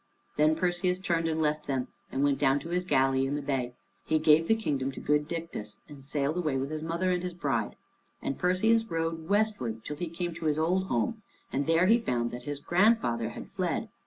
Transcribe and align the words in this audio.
Then 0.35 0.55
Perseus 0.55 0.97
turned 0.97 1.27
and 1.27 1.39
left 1.39 1.67
them, 1.67 1.87
and 2.11 2.23
went 2.23 2.39
down 2.39 2.59
to 2.61 2.69
his 2.69 2.85
galley 2.85 3.27
in 3.27 3.35
the 3.35 3.41
bay. 3.43 3.75
He 4.03 4.17
gave 4.17 4.47
the 4.47 4.55
kingdom 4.55 4.91
to 4.93 4.99
good 4.99 5.27
Dictys, 5.27 5.77
and 5.87 6.03
sailed 6.03 6.37
away 6.37 6.57
with 6.57 6.71
his 6.71 6.81
mother 6.81 7.11
and 7.11 7.21
his 7.21 7.35
bride. 7.35 7.75
And 8.19 8.35
Perseus 8.39 8.85
rowed 8.85 9.29
westward 9.29 9.83
till 9.85 9.97
he 9.97 10.09
came 10.09 10.33
to 10.33 10.45
his 10.45 10.57
old 10.57 10.85
home, 10.87 11.21
and 11.53 11.67
there 11.67 11.85
he 11.85 11.99
found 11.99 12.31
that 12.31 12.45
his 12.45 12.59
grandfather 12.59 13.29
had 13.29 13.47
fled. 13.47 13.89